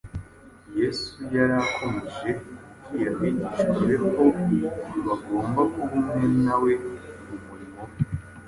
Yesu 0.79 1.09
yari 1.35 1.35
yarakomeje 1.55 2.29
kubwira 2.83 3.09
abigishwa 3.13 3.81
be 3.87 3.95
ko 4.13 4.25
bagomba 5.05 5.61
kuba 5.73 5.95
umwe 6.07 6.23
na 6.45 6.55
we 6.61 6.71
mu 7.25 7.37
murimo 7.45 7.81
we 7.93 7.99